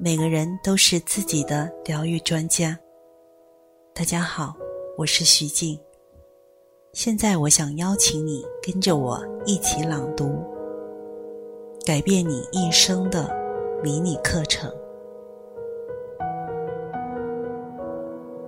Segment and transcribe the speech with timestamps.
[0.00, 2.78] 每个人都是自己的疗愈专家。
[3.92, 4.54] 大家好，
[4.96, 5.76] 我是徐静。
[6.92, 10.40] 现在我想邀请你跟着我一起朗读，
[11.84, 13.28] 改变你一生的
[13.82, 14.72] 迷你课程。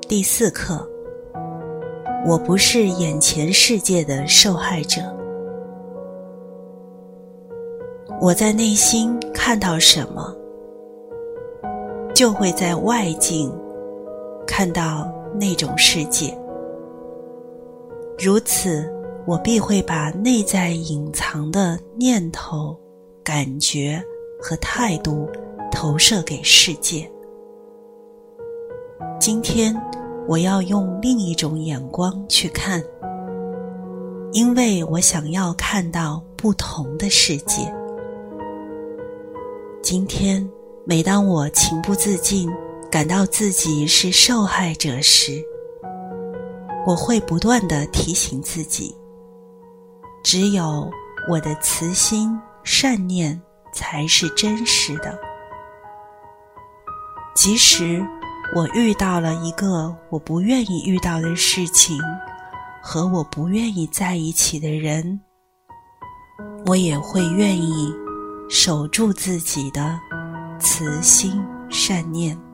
[0.08, 0.88] 第四课，
[2.28, 5.00] 我不是眼前世界的受害者。
[8.20, 10.32] 我在内心看到什么？
[12.20, 13.50] 就会在外境
[14.46, 15.10] 看到
[15.40, 16.36] 那种世界，
[18.18, 18.92] 如此，
[19.26, 22.78] 我必会把内在隐藏的念头、
[23.24, 23.98] 感觉
[24.38, 25.30] 和态度
[25.72, 27.10] 投射给世界。
[29.18, 29.74] 今天，
[30.28, 32.84] 我要用另一种眼光去看，
[34.32, 37.74] 因为我想要看到不同的世界。
[39.80, 40.46] 今天。
[40.90, 42.50] 每当我情不自禁
[42.90, 45.40] 感到自己是受害者时，
[46.84, 48.92] 我会不断的提醒自己：
[50.24, 50.90] 只有
[51.28, 53.40] 我的慈心善念
[53.72, 55.16] 才是真实的。
[57.36, 58.04] 即使
[58.56, 61.96] 我遇到了一个我不愿意遇到的事情，
[62.82, 65.20] 和我不愿意在一起的人，
[66.66, 67.94] 我也会愿意
[68.48, 69.96] 守住自己的。
[70.60, 72.49] 慈心善念。